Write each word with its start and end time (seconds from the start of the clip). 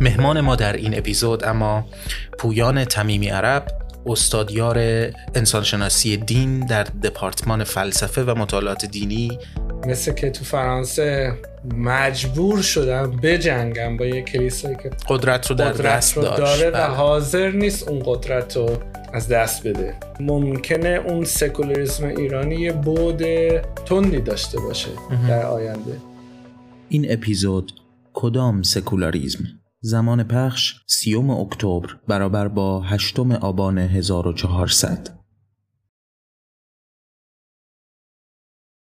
مهمان 0.00 0.40
ما 0.40 0.56
در 0.56 0.72
این 0.72 0.98
اپیزود 0.98 1.44
اما 1.44 1.86
پویان 2.38 2.84
تمیمی 2.84 3.28
عرب 3.28 3.66
استادیار 4.06 4.78
انسانشناسی 5.34 6.16
دین 6.16 6.60
در 6.60 6.82
دپارتمان 6.84 7.64
فلسفه 7.64 8.22
و 8.22 8.34
مطالعات 8.38 8.84
دینی. 8.84 9.38
مثل 9.86 10.12
که 10.12 10.30
تو 10.30 10.44
فرانسه 10.44 11.38
مجبور 11.76 12.62
شدم 12.62 13.10
بجنگم 13.10 13.96
با 13.96 14.06
یه 14.06 14.22
کلیسایی 14.22 14.76
که 14.82 14.90
قدرت 15.08 15.50
رو 15.50 15.56
در 15.56 15.72
قدرت 15.72 15.96
دست 15.96 16.16
رو 16.16 16.22
داشت. 16.22 16.38
داره 16.38 16.70
و 16.70 16.72
بله. 16.72 16.84
حاضر 16.84 17.50
نیست 17.50 17.88
اون 17.88 18.02
قدرت 18.06 18.56
رو 18.56 18.70
از 19.12 19.28
دست 19.28 19.66
بده. 19.66 19.94
ممکنه 20.20 20.88
اون 20.88 21.24
سکولاریسم 21.24 22.06
ایرانی 22.06 22.54
یه 22.54 22.72
بود 22.72 23.22
تندی 23.86 24.20
داشته 24.20 24.60
باشه 24.60 24.88
در 25.28 25.46
آینده. 25.46 25.96
این 26.88 27.12
اپیزود 27.12 27.72
کدام 28.12 28.62
سکولاریزم 28.62 29.44
زمان 29.86 30.24
پخش 30.24 30.74
سیوم 30.86 31.30
اکتبر 31.30 31.96
برابر 32.08 32.48
با 32.48 32.80
هشتم 32.80 33.32
آبان 33.32 33.78
1400 33.78 35.23